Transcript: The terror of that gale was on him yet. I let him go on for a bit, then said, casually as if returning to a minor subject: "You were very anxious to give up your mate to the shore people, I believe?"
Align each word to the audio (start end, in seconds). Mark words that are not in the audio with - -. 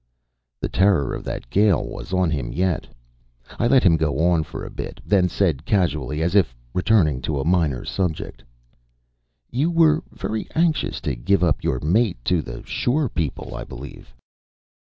The 0.59 0.67
terror 0.67 1.13
of 1.13 1.23
that 1.25 1.47
gale 1.51 1.87
was 1.87 2.11
on 2.11 2.31
him 2.31 2.51
yet. 2.51 2.87
I 3.59 3.67
let 3.67 3.83
him 3.83 3.97
go 3.97 4.31
on 4.31 4.41
for 4.41 4.65
a 4.65 4.71
bit, 4.71 4.99
then 5.05 5.29
said, 5.29 5.63
casually 5.63 6.23
as 6.23 6.33
if 6.33 6.55
returning 6.73 7.21
to 7.21 7.39
a 7.39 7.45
minor 7.45 7.85
subject: 7.85 8.43
"You 9.51 9.69
were 9.69 10.01
very 10.11 10.47
anxious 10.55 11.01
to 11.01 11.15
give 11.15 11.43
up 11.43 11.63
your 11.63 11.79
mate 11.81 12.17
to 12.25 12.41
the 12.41 12.65
shore 12.65 13.09
people, 13.09 13.53
I 13.53 13.63
believe?" 13.63 14.11